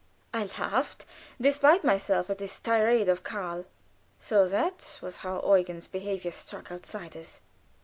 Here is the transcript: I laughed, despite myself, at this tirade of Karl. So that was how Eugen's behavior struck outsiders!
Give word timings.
I 0.33 0.49
laughed, 0.57 1.05
despite 1.39 1.83
myself, 1.83 2.27
at 2.31 2.39
this 2.39 2.59
tirade 2.59 3.07
of 3.07 3.21
Karl. 3.23 3.65
So 4.19 4.47
that 4.47 4.97
was 4.99 5.17
how 5.17 5.41
Eugen's 5.55 5.87
behavior 5.87 6.31
struck 6.31 6.71
outsiders! 6.71 7.39